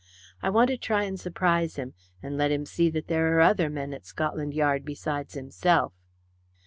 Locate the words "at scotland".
3.93-4.55